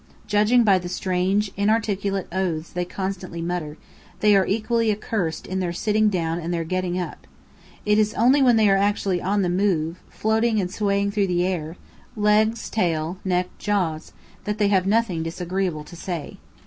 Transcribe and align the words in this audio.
Judging 0.25 0.63
by 0.63 0.79
the 0.79 0.89
strange, 0.89 1.51
inarticulate 1.55 2.27
oaths 2.31 2.71
they 2.71 2.85
constantly 2.85 3.39
mutter, 3.39 3.77
they 4.19 4.35
are 4.35 4.47
equally 4.47 4.91
accursed 4.91 5.45
in 5.45 5.59
their 5.59 5.71
sitting 5.71 6.09
down 6.09 6.39
and 6.39 6.51
their 6.51 6.63
getting 6.63 6.97
up. 6.99 7.27
It 7.85 7.99
is 7.99 8.15
only 8.15 8.41
when 8.41 8.55
they 8.55 8.67
are 8.67 8.75
actually 8.77 9.21
"on 9.21 9.43
the 9.43 9.47
move," 9.47 9.99
floating 10.09 10.59
and 10.59 10.71
swaying 10.71 11.11
through 11.11 11.27
the 11.27 11.45
air 11.45 11.77
legs, 12.15 12.67
tail, 12.67 13.19
neck, 13.23 13.49
jaws 13.59 14.11
that 14.45 14.57
they 14.57 14.69
have 14.69 14.87
nothing 14.87 15.21
disagreeable 15.21 15.83
to 15.83 15.95
say. 15.95 16.39